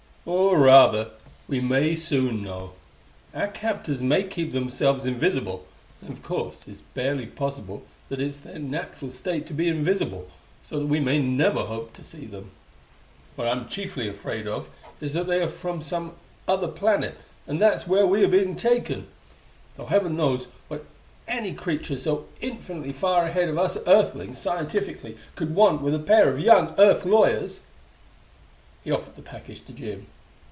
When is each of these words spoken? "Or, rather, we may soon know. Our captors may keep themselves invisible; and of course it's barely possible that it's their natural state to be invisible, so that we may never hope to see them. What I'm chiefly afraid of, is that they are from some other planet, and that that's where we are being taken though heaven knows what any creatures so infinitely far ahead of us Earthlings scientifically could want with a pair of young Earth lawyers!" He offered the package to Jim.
"Or, 0.23 0.59
rather, 0.59 1.09
we 1.47 1.59
may 1.61 1.95
soon 1.95 2.43
know. 2.43 2.73
Our 3.33 3.47
captors 3.47 4.03
may 4.03 4.21
keep 4.23 4.51
themselves 4.51 5.03
invisible; 5.03 5.65
and 5.99 6.11
of 6.11 6.21
course 6.21 6.67
it's 6.67 6.81
barely 6.93 7.25
possible 7.25 7.87
that 8.07 8.21
it's 8.21 8.37
their 8.37 8.59
natural 8.59 9.09
state 9.09 9.47
to 9.47 9.53
be 9.55 9.67
invisible, 9.67 10.27
so 10.61 10.77
that 10.79 10.85
we 10.85 10.99
may 10.99 11.19
never 11.19 11.61
hope 11.61 11.93
to 11.93 12.03
see 12.03 12.25
them. 12.27 12.51
What 13.35 13.47
I'm 13.47 13.67
chiefly 13.67 14.07
afraid 14.07 14.47
of, 14.47 14.69
is 14.99 15.13
that 15.13 15.25
they 15.25 15.41
are 15.41 15.47
from 15.49 15.81
some 15.81 16.13
other 16.47 16.67
planet, 16.67 17.17
and 17.47 17.59
that 17.59 17.69
that's 17.71 17.87
where 17.87 18.05
we 18.05 18.23
are 18.23 18.27
being 18.29 18.55
taken 18.55 19.07
though 19.75 19.87
heaven 19.87 20.15
knows 20.15 20.45
what 20.67 20.85
any 21.27 21.51
creatures 21.51 22.03
so 22.03 22.25
infinitely 22.41 22.93
far 22.93 23.25
ahead 23.25 23.49
of 23.49 23.57
us 23.57 23.75
Earthlings 23.87 24.37
scientifically 24.37 25.17
could 25.35 25.55
want 25.55 25.81
with 25.81 25.95
a 25.95 25.99
pair 25.99 26.29
of 26.29 26.39
young 26.39 26.75
Earth 26.77 27.05
lawyers!" 27.05 27.61
He 28.83 28.89
offered 28.89 29.15
the 29.15 29.21
package 29.21 29.63
to 29.67 29.73
Jim. 29.73 30.07